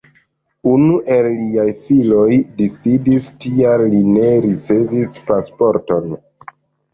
Unu 0.69 0.93
el 1.15 1.27
liaj 1.41 1.65
filoj 1.81 2.37
disidis, 2.61 3.27
tial 3.45 3.85
li 3.93 4.01
ne 4.15 4.25
ricevis 4.47 5.13
pasporton. 5.29 6.11